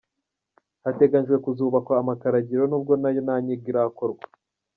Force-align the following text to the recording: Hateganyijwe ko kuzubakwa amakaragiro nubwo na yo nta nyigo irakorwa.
Hateganyijwe 0.83 1.35
ko 1.37 1.41
kuzubakwa 1.45 1.93
amakaragiro 2.01 2.61
nubwo 2.67 2.93
na 3.01 3.09
yo 3.13 3.21
nta 3.25 3.35
nyigo 3.43 3.65
irakorwa. 3.71 4.25